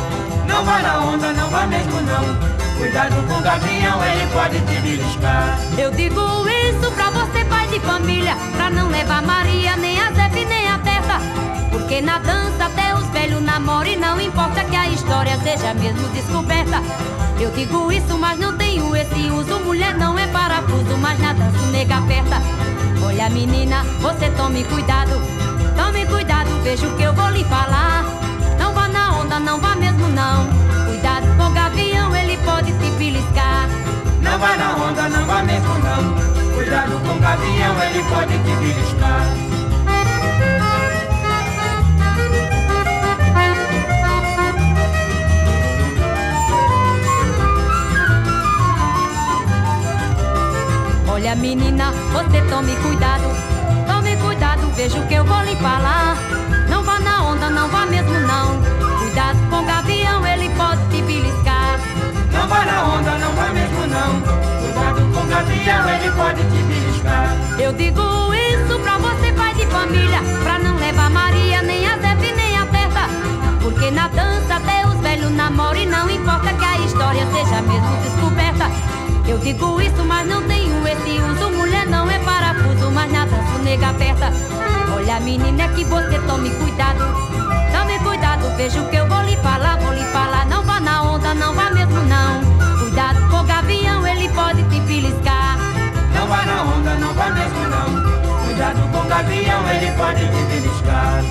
Não 0.46 0.64
vá 0.64 0.78
na 0.80 0.98
onda, 0.98 1.32
não 1.32 1.48
vá 1.50 1.66
mesmo 1.66 2.00
não. 2.02 2.52
Cuidado 2.76 3.14
com 3.26 3.38
o 3.38 3.42
gavião, 3.42 4.04
ele 4.04 4.26
pode 4.32 4.60
te 4.60 4.80
beliscar. 4.80 5.58
Eu 5.78 5.90
digo 5.92 6.20
isso 6.48 6.90
pra 6.92 7.10
você, 7.10 7.44
pai 7.44 7.66
de 7.68 7.80
família, 7.80 8.36
pra 8.56 8.70
não 8.70 8.88
levar 8.88 9.22
Maria, 9.22 9.76
nem 9.76 10.00
a 10.00 10.10
Zé, 10.12 10.28
nem 10.30 10.68
a 10.68 10.78
Teta. 10.78 11.20
Porque 11.70 12.00
na 12.00 12.18
dança 12.18 12.66
até 12.66 12.94
os 12.94 13.06
velhos 13.10 13.42
namoram 13.42 13.90
e 13.90 13.96
não 13.96 14.20
importa 14.20 14.64
que 14.64 14.76
a 14.76 14.88
história 14.88 15.38
seja 15.38 15.74
mesmo 15.74 16.08
descoberta. 16.08 16.82
Eu 17.38 17.50
digo 17.50 17.90
isso, 17.90 18.18
mas 18.18 18.38
não 18.38 18.56
tenho 18.56 18.94
esse 18.94 19.30
uso. 19.30 19.58
Mulher 19.60 19.96
não 19.96 20.18
é 20.18 20.26
parafuso, 20.28 20.96
mas 20.98 21.18
na 21.18 21.32
dança 21.32 21.66
nega 21.70 21.96
aperta. 21.96 22.42
Olha 23.04 23.28
menina, 23.30 23.84
você 24.00 24.30
tome 24.30 24.64
cuidado, 24.64 25.20
tome 25.76 26.06
cuidado, 26.06 26.50
veja 26.62 26.86
o 26.86 26.96
que 26.96 27.02
eu 27.02 27.12
vou 27.12 27.28
lhe 27.30 27.44
falar. 27.44 28.11
Não 29.32 29.38
vá 29.38 29.40
na 29.40 29.40
onda, 29.40 29.40
não 29.40 29.60
vá 29.60 29.74
mesmo 29.76 30.08
não. 30.08 30.46
Cuidado 30.84 31.36
com 31.38 31.46
o 31.46 31.50
gavião, 31.52 32.14
ele 32.14 32.36
pode 32.44 32.70
te 32.72 32.90
beliscar. 32.98 33.66
Não 34.20 34.38
vá 34.38 34.56
na 34.56 34.76
onda, 34.76 35.08
não 35.08 35.24
vá 35.24 35.42
mesmo 35.42 35.74
não. 35.78 36.54
Cuidado 36.54 37.00
com 37.00 37.16
o 37.16 37.18
gavião, 37.18 37.82
ele 37.82 38.04
pode 38.04 38.38
te 38.38 38.56
beliscar. 38.56 39.26
Olha 51.08 51.34
menina, 51.36 51.90
você 52.12 52.42
tome 52.50 52.76
cuidado, 52.76 53.24
tome 53.86 54.14
cuidado, 54.16 54.70
veja 54.76 54.98
o 54.98 55.06
que 55.06 55.14
eu 55.14 55.24
vou 55.24 55.42
lhe 55.42 55.56
falar. 55.56 56.18
Não 56.68 56.82
vá 56.82 57.00
na 57.00 57.24
onda, 57.24 57.48
não 57.48 57.68
vá 57.68 57.86
mesmo 57.86 58.20
não. 58.20 58.61
E 75.82 75.86
não 75.86 76.08
importa 76.08 76.52
que 76.52 76.64
a 76.64 76.78
história 76.78 77.26
seja 77.26 77.60
mesmo 77.62 77.96
descoberta. 78.02 78.70
Eu 79.26 79.38
digo 79.38 79.80
isso, 79.80 80.04
mas 80.04 80.26
não 80.28 80.42
tenho 80.44 80.86
esse 80.86 81.20
uso. 81.20 81.50
Mulher 81.50 81.86
não 81.86 82.08
é 82.08 82.18
parafuso, 82.20 82.90
mas 82.92 83.10
na 83.10 83.24
dança 83.24 83.56
o 83.58 83.62
nega 83.62 83.90
aperta. 83.90 84.32
Olha, 84.94 85.18
menina, 85.20 85.64
é 85.64 85.68
que 85.68 85.84
você 85.84 86.18
tome 86.20 86.50
cuidado. 86.50 87.00
Tome 87.72 87.98
cuidado, 87.98 88.56
veja 88.56 88.80
o 88.80 88.88
que 88.88 88.96
eu 88.96 89.08
vou 89.08 89.22
lhe 89.22 89.36
falar, 89.38 89.76
vou 89.78 89.92
lhe 89.92 90.04
falar. 90.04 90.46
Não 90.46 90.62
vá 90.62 90.78
na 90.78 91.02
onda, 91.02 91.34
não 91.34 91.52
vá 91.52 91.70
mesmo 91.70 92.00
não. 92.02 92.78
Cuidado 92.78 93.28
com 93.28 93.40
o 93.40 93.44
gavião, 93.44 94.06
ele 94.06 94.28
pode 94.28 94.62
te 94.64 94.80
beliscar. 94.80 95.58
Não 96.14 96.26
vá 96.28 96.44
na 96.44 96.62
onda, 96.62 96.94
não 96.94 97.12
vá 97.14 97.30
mesmo 97.30 97.60
não. 97.68 98.44
Cuidado 98.44 98.92
com 98.92 98.98
o 98.98 99.08
gavião, 99.08 99.68
ele 99.68 99.90
pode 99.96 100.20
te 100.20 100.44
beliscar. 100.44 101.22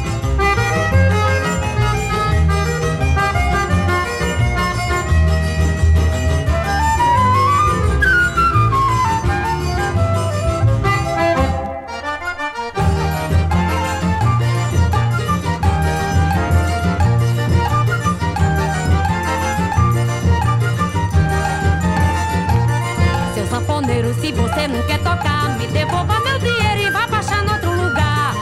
Você 24.62 24.68
não 24.68 24.84
quer 24.84 24.99
tocar, 24.99 25.57
me 25.57 25.66
devolva 25.66 26.20
meu 26.20 26.38
dinheiro 26.38 26.82
e 26.82 26.91
vá 26.91 27.07
baixar 27.07 27.43
no 27.43 27.53
outro 27.53 27.72
lugar. 27.72 28.36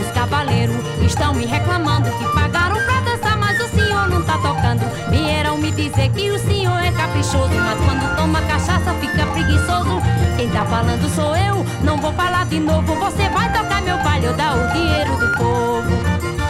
Os 0.00 0.10
cavaleiros 0.14 0.74
estão 1.02 1.34
me 1.34 1.44
reclamando 1.44 2.10
que 2.12 2.24
pagaram 2.32 2.76
pra 2.76 3.00
dançar, 3.00 3.36
mas 3.36 3.60
o 3.60 3.68
senhor 3.68 4.08
não 4.08 4.22
tá 4.22 4.38
tocando. 4.38 4.80
Vieram 5.10 5.58
me 5.58 5.70
dizer 5.70 6.08
que 6.12 6.30
o 6.30 6.38
senhor 6.38 6.82
é 6.82 6.90
caprichoso, 6.92 7.54
mas 7.56 7.78
quando 7.84 8.16
toma 8.16 8.40
cachaça 8.40 8.94
fica 9.02 9.26
preguiçoso. 9.26 10.00
Quem 10.38 10.48
tá 10.48 10.64
falando 10.64 11.14
sou 11.14 11.36
eu, 11.36 11.62
não 11.82 11.98
vou 11.98 12.12
falar 12.14 12.46
de 12.46 12.58
novo. 12.58 12.94
Você 12.94 13.28
vai 13.28 13.52
tocar 13.52 13.82
meu 13.82 13.98
baile, 13.98 14.28
eu 14.28 14.32
dar 14.34 14.56
o 14.56 14.72
dinheiro 14.72 15.14
do 15.18 15.36
povo. 15.36 16.45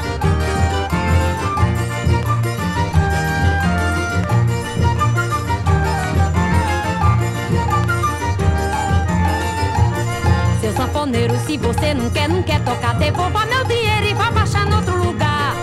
Se 11.46 11.56
você 11.56 11.94
não 11.94 12.10
quer, 12.10 12.28
não 12.28 12.42
quer 12.42 12.60
tocar, 12.64 12.94
devolva 12.94 13.46
meu 13.46 13.64
dinheiro 13.64 14.06
e 14.06 14.14
vá 14.14 14.28
baixar 14.32 14.66
no 14.66 14.76
outro 14.76 14.96
lugar. 14.96 15.54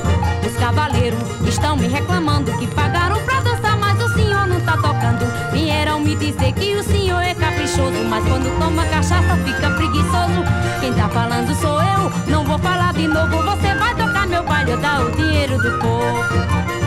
Os 0.46 0.56
cavaleiros 0.58 1.20
estão 1.46 1.76
me 1.76 1.88
reclamando 1.88 2.58
que 2.58 2.68
pagaram 2.68 3.22
pra 3.26 3.42
dançar, 3.42 3.78
mas 3.78 4.02
o 4.02 4.14
senhor 4.14 4.48
não 4.48 4.62
tá 4.62 4.78
tocando. 4.78 5.52
Vieram 5.52 6.00
me 6.00 6.16
dizer 6.16 6.54
que 6.54 6.76
o 6.76 6.84
senhor 6.84 7.22
é 7.22 7.36
caprichoso, 7.36 8.06
mas 8.10 8.24
quando 8.24 8.58
toma 8.58 8.86
cachaça 8.86 9.36
fica 9.44 9.70
preguiçoso. 9.72 10.44
Quem 10.80 10.94
tá 10.94 11.10
falando 11.10 11.54
sou 11.56 11.82
eu, 11.82 12.32
não 12.32 12.46
vou 12.46 12.58
falar 12.60 12.94
de 12.94 13.06
novo. 13.06 13.44
Você 13.44 13.76
vai 13.76 13.94
tocar 13.96 14.26
meu 14.26 14.44
baile, 14.44 14.72
eu 14.72 14.78
dar 14.78 15.02
o 15.02 15.12
dinheiro 15.12 15.58
do 15.58 15.78
povo. 15.80 16.83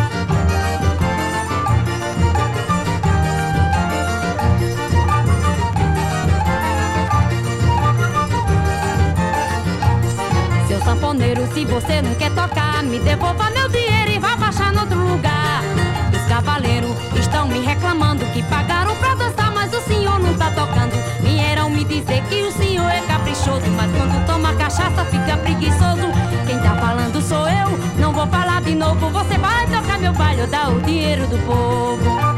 Se 11.55 11.65
você 11.65 12.03
não 12.03 12.15
quer 12.17 12.31
tocar, 12.35 12.83
me 12.83 12.99
devolva 12.99 13.49
meu 13.49 13.69
dinheiro 13.69 14.11
e 14.11 14.19
vá 14.19 14.37
baixar 14.37 14.73
no 14.73 14.81
outro 14.81 14.99
lugar. 14.99 15.63
Os 16.13 16.29
cavaleiros 16.29 16.91
estão 17.19 17.47
me 17.47 17.61
reclamando 17.61 18.27
que 18.27 18.43
pagaram 18.43 18.95
pra 18.97 19.15
dançar, 19.15 19.51
mas 19.55 19.73
o 19.73 19.81
senhor 19.83 20.19
não 20.19 20.35
tá 20.35 20.51
tocando. 20.51 20.93
Vieram 21.23 21.71
me 21.71 21.85
dizer 21.85 22.23
que 22.25 22.43
o 22.43 22.53
senhor 22.53 22.91
é 22.91 23.01
caprichoso, 23.07 23.71
mas 23.75 23.91
quando 23.93 24.27
toma 24.27 24.53
cachaça 24.55 25.03
fica 25.07 25.37
preguiçoso. 25.39 26.13
Quem 26.47 26.59
tá 26.59 26.77
falando 26.77 27.23
sou 27.23 27.49
eu, 27.49 27.79
não 27.99 28.13
vou 28.13 28.27
falar 28.27 28.61
de 28.61 28.75
novo. 28.75 29.09
Você 29.09 29.39
vai 29.39 29.67
tocar 29.69 29.99
meu 29.99 30.13
baile 30.13 30.43
ou 30.43 30.49
dar 30.49 30.71
o 30.71 30.81
dinheiro 30.83 31.27
do 31.29 31.39
povo. 31.47 32.36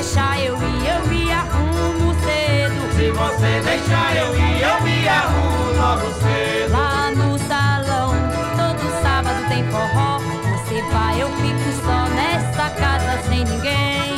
Deixar 0.00 0.40
eu 0.40 0.56
ir, 0.56 0.86
eu 0.86 1.06
me 1.08 1.30
arrumo 1.30 2.14
cedo. 2.24 2.96
Se 2.96 3.10
você 3.10 3.60
deixar 3.60 4.16
eu 4.16 4.34
ir, 4.34 4.62
eu 4.62 4.80
me 4.80 5.06
arrumo 5.06 5.72
logo 5.76 6.06
cedo. 6.22 6.72
Lá 6.72 7.10
no 7.10 7.38
salão, 7.40 8.14
todo 8.56 9.02
sábado 9.02 9.46
tem 9.50 9.62
forró. 9.64 10.18
Você 10.56 10.80
vai, 10.90 11.20
eu 11.20 11.28
fico 11.28 11.84
só 11.84 12.08
nessa 12.14 12.70
casa 12.70 13.22
sem 13.28 13.44
ninguém. 13.44 14.16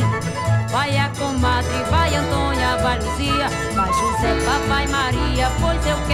Vai 0.71 0.97
a 0.97 1.09
comadre, 1.19 1.83
vai 1.91 2.15
Antônia, 2.15 2.77
vai 2.77 2.99
Luzia, 3.01 3.49
vai 3.75 3.93
Josefa, 3.93 4.59
vai 4.69 4.87
Maria, 4.87 5.51
pois 5.61 5.85
eu 5.85 5.97
quero 6.07 6.12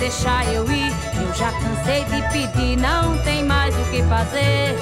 deixar 0.00 0.50
eu 0.52 0.64
ir. 0.72 0.92
Eu 1.14 1.32
já 1.34 1.52
cansei 1.52 2.04
de 2.04 2.22
pedir, 2.32 2.76
não 2.78 3.16
tem 3.18 3.44
mais 3.44 3.76
o 3.76 3.84
que 3.90 4.02
fazer. 4.04 4.74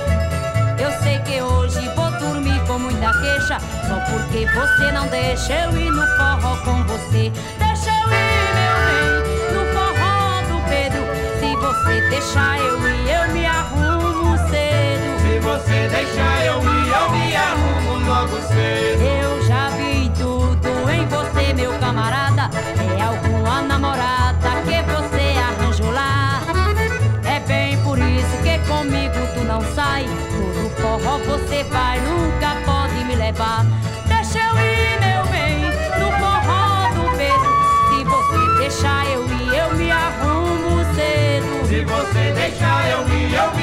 Eu 0.81 0.91
sei 1.03 1.19
que 1.19 1.43
hoje 1.43 1.81
vou 1.97 2.11
dormir 2.13 2.61
com 2.67 2.79
muita 2.79 3.13
queixa. 3.21 3.59
Só 3.87 3.99
porque 4.11 4.47
você 4.47 4.93
não 4.93 5.09
deixa 5.09 5.53
eu 5.53 5.77
ir 5.77 5.91
no 5.91 6.07
forró 6.17 6.57
com 6.65 6.85
você. 6.85 7.33
Deixa 7.59 7.91
eu 7.91 8.07
ir, 8.07 8.49
meu 8.59 8.77
bem, 8.87 9.55
no 9.55 9.67
forró 9.75 10.41
do 10.49 10.69
Pedro. 10.69 11.03
Se 11.41 11.57
você 11.57 12.01
deixar 12.09 12.59
eu 12.61 12.79
ir, 12.89 13.11
eu 13.11 13.33
me 13.35 13.45
arrumo 13.45 14.39
cedo. 14.49 15.21
Se 15.21 15.41
você 15.41 15.89
deixar 15.89 16.47
eu 16.47 16.63
ir, 16.63 16.89
eu 16.89 17.11
me 17.11 17.37
arrumo 17.37 18.07
logo 18.07 18.37
cedo. 18.47 19.03
Eu 19.03 19.47
já 19.47 19.69
você, 21.09 21.53
meu 21.55 21.73
camarada, 21.79 22.38
sai. 29.99 30.07
Todo 30.31 30.71
forró 30.77 31.19
você 31.19 31.65
vai, 31.65 32.01
nunca 32.01 32.57
pode 32.65 33.05
me 33.05 33.17
levar. 33.17 33.65
Deixa 34.07 34.39
eu 34.39 34.55
ir, 34.59 35.01
meu 35.01 35.27
bem, 35.33 35.63
no 35.99 36.13
forró 36.19 36.89
do 36.95 37.17
Pedro. 37.17 37.53
Se 37.89 38.05
você 38.05 38.59
deixar 38.59 39.07
eu 39.07 39.25
ir, 39.27 39.57
eu 39.57 39.75
me 39.77 39.91
arrumo 39.91 40.85
cedo. 40.95 41.67
Se 41.69 41.85
você 41.85 42.33
deixar 42.33 42.89
eu 42.91 43.09
ir, 43.09 43.35
eu 43.35 43.55
me 43.55 43.58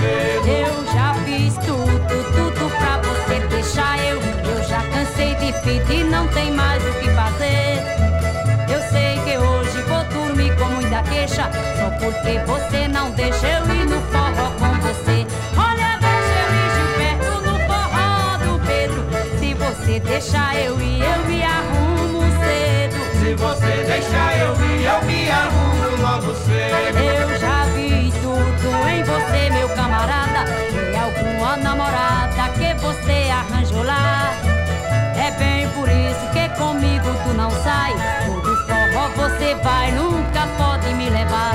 Eu 0.00 0.84
já 0.92 1.14
fiz 1.24 1.54
tudo, 1.66 2.24
tudo 2.32 2.70
pra 2.76 2.98
você 2.98 3.40
deixar 3.48 3.98
eu. 4.04 4.20
Eu 4.20 4.64
já 4.64 4.82
cansei 4.82 5.34
de 5.36 5.52
pedir, 5.60 6.04
não 6.04 6.26
tem 6.28 6.50
mais 6.52 6.82
o 6.82 6.92
que 6.94 7.10
fazer. 7.10 7.82
Eu 8.72 8.80
sei 8.90 9.20
que 9.24 9.36
hoje 9.36 9.82
vou 9.82 10.04
dormir 10.04 10.56
com 10.56 10.64
muita 10.64 11.02
queixa, 11.02 11.50
só 11.76 11.90
porque 11.98 12.38
você 12.46 12.88
não 12.88 13.10
deixa 13.10 13.46
eu 13.46 13.66
ir 13.74 13.84
no 13.84 14.00
forró 14.10 14.50
com 14.58 14.80
você. 14.80 15.26
Olha, 15.56 15.98
deixa 16.00 16.36
eu 16.40 16.50
ir 16.58 17.18
perto 17.18 17.32
no 17.42 17.58
forró 17.66 18.38
do 18.38 18.66
Pedro. 18.66 19.04
Se 19.38 19.54
você 19.54 20.00
deixar 20.00 20.56
eu 20.56 20.80
ir, 20.80 21.02
eu 21.02 21.24
me 21.28 21.42
arrumo 21.42 22.22
cedo. 22.42 22.98
Se 23.20 23.34
você 23.34 23.84
deixar 23.84 24.38
eu 24.38 24.54
ir, 24.54 24.84
eu 24.84 25.02
me 25.04 25.30
arrumo 25.30 26.02
logo 26.02 26.34
cedo. 26.34 26.98
Eu 26.98 27.38
já 27.38 27.64
vi 27.74 28.11
tudo 28.42 28.88
em 28.88 29.02
você, 29.04 29.50
meu 29.50 29.68
camarada. 29.70 30.50
E 30.92 30.96
alguma 30.96 31.56
namorada 31.56 32.48
que 32.54 32.74
você 32.80 33.30
arranjou 33.30 33.82
lá. 33.84 34.32
É 35.16 35.30
bem 35.32 35.68
por 35.70 35.88
isso 35.88 36.26
que 36.32 36.48
comigo 36.58 37.08
tu 37.24 37.34
não 37.34 37.50
sai. 37.50 37.94
Todo 38.26 38.56
forró 38.66 39.08
você 39.16 39.54
vai, 39.56 39.92
nunca 39.92 40.46
pode 40.58 40.92
me 40.94 41.08
levar. 41.08 41.54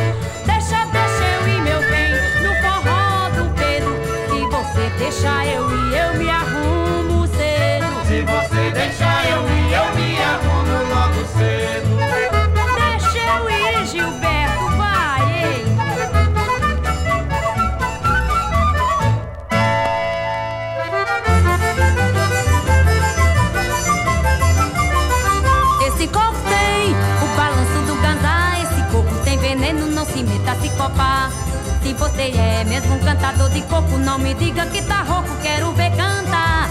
É 32.20 32.63
mesmo 32.63 32.95
um 32.95 32.99
cantador 32.99 33.49
de 33.49 33.61
coco, 33.63 33.97
não 33.99 34.18
me 34.18 34.34
diga 34.34 34.65
que 34.65 34.82
tá 34.82 35.03
rouco, 35.03 35.30
quero 35.41 35.72
ver 35.74 35.91
cantar. 35.91 36.70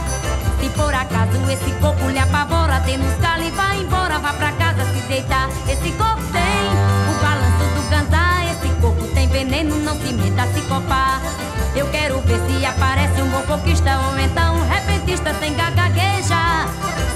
Se 0.61 0.69
por 0.71 0.93
acaso 0.93 1.39
esse 1.51 1.71
coco 1.81 2.09
lhe 2.09 2.19
apavora, 2.19 2.81
tem 2.81 2.99
nos 2.99 3.15
cala 3.21 3.45
e 3.45 3.51
vai 3.53 3.81
embora, 3.81 4.19
vá 4.19 4.33
pra 4.33 4.51
casa 4.53 4.85
se 4.93 5.01
deitar. 5.07 5.49
Esse 5.69 5.93
coco 5.93 6.23
tem 6.33 6.67
o 7.11 7.23
balanço 7.23 7.65
do 7.75 7.89
ganzá. 7.89 8.45
Esse 8.51 8.75
coco 8.81 9.07
tem 9.15 9.29
veneno, 9.29 9.77
não 9.77 9.95
se 10.01 10.13
meta 10.13 10.49
se 10.53 10.61
copar. 10.63 11.21
Eu 11.77 11.87
quero 11.91 12.21
ver 12.23 12.41
se 12.49 12.67
aparece 12.67 13.23
um 13.23 13.29
bom 13.29 13.43
coquista 13.43 13.99
ou 13.99 14.19
então 14.19 14.57
um 14.57 14.69
repentista 14.69 15.33
sem 15.35 15.55
gagagueja. 15.55 16.67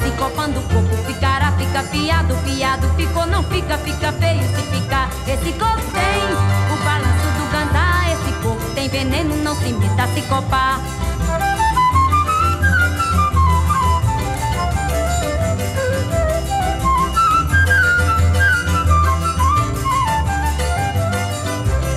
Se 0.04 0.10
copando 0.16 0.60
o 0.60 0.62
coco 0.62 0.96
ficará, 1.04 1.50
fica 1.52 1.82
fiado, 1.82 2.36
fiado, 2.44 2.88
ficou, 2.94 3.26
não 3.26 3.42
fica, 3.44 3.76
fica 3.78 4.12
feio 4.12 4.42
se 4.54 4.62
ficar. 4.70 5.08
Esse 5.26 5.52
coco 5.54 5.80
tem 5.92 6.72
o 6.72 6.84
balanço 6.84 7.19
tem 8.80 8.88
veneno, 8.88 9.36
não 9.44 9.54
se 9.56 9.74
meta 9.74 10.06
se 10.14 10.22
copar. 10.22 10.80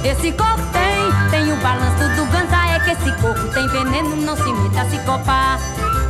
Esse 0.04 0.32
coco 0.34 0.62
tem, 0.74 1.30
tem 1.32 1.54
o 1.54 1.56
balanço 1.62 2.10
do 2.18 2.26
ganzá. 2.26 2.68
É 2.68 2.80
que 2.80 2.92
esse 2.92 3.12
coco 3.22 3.48
tem 3.54 3.66
veneno, 3.70 4.18
não 4.18 4.36
se 4.36 4.52
meta 4.52 4.90
se 4.90 4.98
copar. 5.06 5.60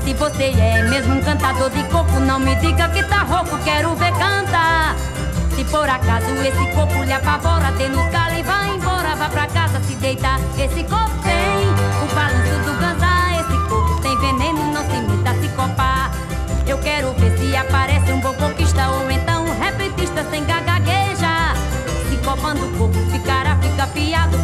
Se 0.03 0.13
você 0.15 0.45
é 0.45 0.82
mesmo 0.89 1.13
um 1.13 1.21
cantador 1.21 1.69
de 1.69 1.84
coco, 1.84 2.19
não 2.19 2.39
me 2.39 2.55
diga 2.55 2.89
que 2.89 3.03
tá 3.03 3.19
rouco, 3.19 3.59
quero 3.63 3.95
ver 3.95 4.11
cantar. 4.13 4.95
Se 5.55 5.63
por 5.65 5.88
acaso 5.88 6.32
esse 6.41 6.65
coco 6.74 7.03
lhe 7.03 7.13
apavora, 7.13 7.71
tem 7.74 7.89
no 7.89 8.09
calo 8.09 8.39
e 8.39 8.41
vai 8.41 8.69
embora, 8.71 9.15
vá 9.15 9.30
pra 9.30 9.45
deitar. 10.03 10.37
Esse 10.59 10.83
coco 10.83 11.17
tem 11.23 11.63
o 12.03 12.13
balanço 12.13 12.59
do 12.65 12.77
ganzá. 12.77 13.39
Esse 13.39 13.69
coco 13.69 14.01
tem 14.01 14.15
veneno, 14.19 14.73
não 14.73 14.83
se 14.83 15.01
meta 15.01 15.33
se 15.41 15.47
copar. 15.55 16.11
Eu 16.67 16.77
quero 16.79 17.13
ver 17.13 17.37
se 17.37 17.55
aparece 17.55 18.11
um 18.11 18.19
bom 18.19 18.33
coquista 18.33 18.89
ou 18.89 19.09
então 19.09 19.45
um 19.45 19.59
repentista 19.59 20.25
sem 20.29 20.43
gagagueja. 20.43 21.53
Se 22.09 22.17
copando 22.17 22.65
o 22.65 22.77
coco 22.77 22.99
ficará, 23.11 23.55
fica 23.55 23.87
fiado, 23.87 24.37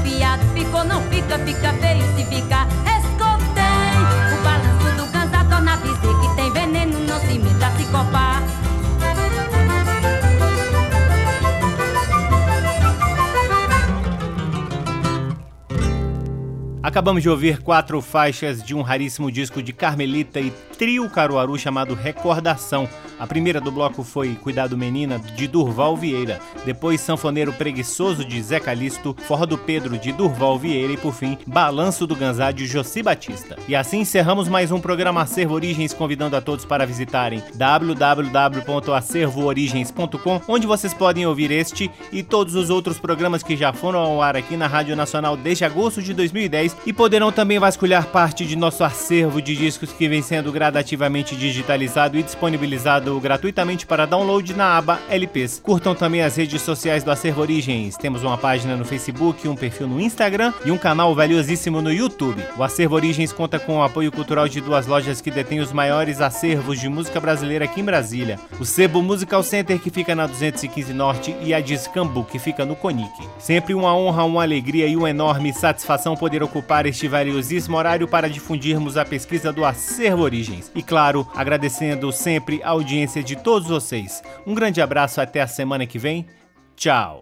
Acabamos 16.90 17.22
de 17.22 17.30
ouvir 17.30 17.62
quatro 17.62 18.02
faixas 18.02 18.64
de 18.64 18.74
um 18.74 18.82
raríssimo 18.82 19.32
disco 19.32 19.62
de 19.62 19.72
Carmelita 19.72 20.40
e 20.40 20.50
trio 20.76 21.08
Caruaru 21.08 21.56
chamado 21.56 21.94
Recordação. 21.94 22.90
A 23.20 23.28
primeira 23.28 23.62
do 23.62 23.72
bloco 23.72 24.02
foi 24.02 24.34
Cuidado 24.34 24.76
Menina, 24.76 25.20
de 25.20 25.48
Durval 25.48 25.96
Vieira. 25.96 26.40
Depois 26.66 27.00
Sanfoneiro 27.00 27.54
Preguiçoso, 27.54 28.26
de 28.26 28.42
Zé 28.42 28.60
Calisto. 28.60 29.16
Forró 29.28 29.46
do 29.46 29.56
Pedro, 29.56 30.00
de 30.00 30.12
Durval 30.12 30.58
Vieira. 30.58 30.94
E 30.94 30.98
por 30.98 31.14
fim, 31.14 31.38
Balanço 31.46 32.08
do 32.08 32.16
Ganzá, 32.16 32.50
de 32.50 32.66
Josi 32.66 33.04
Batista. 33.04 33.56
E 33.68 33.76
assim 33.76 34.00
encerramos 34.00 34.48
mais 34.48 34.72
um 34.72 34.80
programa 34.80 35.22
Acervo 35.22 35.54
Origens, 35.54 35.94
convidando 35.94 36.36
a 36.38 36.42
todos 36.42 36.66
para 36.66 36.88
visitarem 36.88 37.44
www.acervoorigens.com, 37.54 40.42
onde 40.48 40.66
vocês 40.66 40.94
podem 40.94 41.28
ouvir 41.28 41.52
este 41.52 41.92
e 42.12 42.24
todos 42.24 42.56
os 42.56 42.72
outros 42.72 42.98
programas 42.98 43.44
que 43.44 43.56
já 43.56 43.72
foram 43.72 44.00
ao 44.00 44.24
ar 44.24 44.36
aqui 44.36 44.58
na 44.58 44.66
Rádio 44.66 44.96
Nacional 44.96 45.38
desde 45.38 45.66
agosto 45.66 46.02
de 46.02 46.16
2010 46.16 46.79
e 46.86 46.94
poderão 46.94 47.32
também 47.32 47.60
vasculhar 47.60 48.08
parte 48.08 48.46
de 48.46 48.56
nosso 48.56 48.84
acervo 48.84 49.42
de 49.42 49.56
discos 49.56 49.92
que 49.92 50.08
vem 50.08 50.22
sendo 50.22 50.52
gradativamente 50.52 51.36
digitalizado 51.36 52.18
e 52.18 52.24
disponibilizado 52.24 53.20
gratuitamente 53.20 53.86
para 53.86 54.06
download 54.06 54.54
na 54.54 54.78
aba 54.78 55.00
LPs. 55.10 55.60
Curtam 55.64 55.94
também 55.94 56.22
as 56.22 56.36
redes 56.36 56.62
sociais 56.62 57.04
do 57.04 57.12
Acervo 57.12 57.42
Origens. 57.42 57.98
Temos 57.98 58.24
uma 58.24 58.38
página 58.38 58.76
no 58.76 58.86
Facebook, 58.86 59.48
um 59.48 59.56
perfil 59.56 59.88
no 59.88 60.00
Instagram 60.00 60.54
e 60.66 60.72
um 60.72 60.78
canal 60.78 61.14
valiosíssimo 61.14 61.82
no 61.82 61.92
YouTube. 61.92 62.44
O 62.58 62.64
Acervo 62.64 62.96
Origens 62.96 63.34
conta 63.34 63.60
com 63.60 63.78
o 63.78 63.84
apoio 63.84 64.12
cultural 64.12 64.48
de 64.48 64.62
duas 64.62 64.88
lojas 64.88 65.22
que 65.22 65.32
detêm 65.32 65.60
os 65.60 65.74
maiores 65.74 66.22
acervos 66.22 66.80
de 66.80 66.88
música 66.88 67.20
brasileira 67.20 67.66
aqui 67.66 67.82
em 67.82 67.86
Brasília. 67.86 68.40
O 68.60 68.66
Sebo 68.66 69.02
Musical 69.02 69.44
Center, 69.44 69.80
que 69.80 69.90
fica 69.90 70.16
na 70.16 70.28
215 70.28 70.94
Norte, 70.94 71.36
e 71.42 71.54
a 71.54 71.60
Discambu, 71.60 72.24
que 72.24 72.40
fica 72.40 72.66
no 72.66 72.76
Conic. 72.76 73.10
Sempre 73.38 73.74
uma 73.74 73.96
honra, 73.96 74.24
uma 74.24 74.44
alegria 74.44 74.88
e 74.88 74.96
uma 74.96 75.10
enorme 75.10 75.54
satisfação 75.54 76.16
poder 76.16 76.42
ocupar 76.42 76.69
este 76.86 77.08
valiosíssimo 77.08 77.78
horário 77.78 78.08
para 78.08 78.30
difundirmos 78.30 78.96
a 78.96 79.04
pesquisa 79.04 79.52
do 79.52 79.66
Acervo 79.66 80.24
Origens. 80.24 80.72
E 80.76 80.84
claro, 80.84 81.28
agradecendo 81.36 82.12
sempre 82.12 82.62
a 82.64 82.70
audiência 82.70 83.24
de 83.24 83.36
todos 83.36 83.68
vocês. 83.68 84.22
Um 84.46 84.54
grande 84.54 84.82
abraço 84.82 85.20
até 85.20 85.42
a 85.42 85.48
semana 85.48 85.86
que 85.86 85.98
vem. 85.98 86.28
Tchau. 86.76 87.22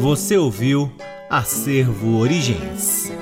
Você 0.00 0.36
ouviu 0.36 0.90
Acervo 1.30 2.18
Origens. 2.18 3.12